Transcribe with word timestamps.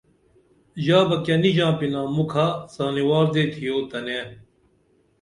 ژا 0.83 0.99
بہ 1.07 1.17
کیہ 1.25 1.37
نی 1.41 1.51
ژاپِنا 1.57 2.01
مُکھہ 2.15 2.47
سانیوار 2.73 3.25
دے 3.33 3.43
تِھیو 3.51 3.77
تنے 3.89 4.19